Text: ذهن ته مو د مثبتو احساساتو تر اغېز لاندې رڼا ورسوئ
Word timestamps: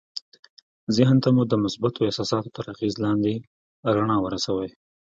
ذهن 0.95 1.17
ته 1.23 1.29
مو 1.35 1.43
د 1.47 1.53
مثبتو 1.63 1.99
احساساتو 2.09 2.53
تر 2.55 2.65
اغېز 2.73 2.93
لاندې 3.03 3.33
رڼا 3.95 4.17
ورسوئ 4.21 4.69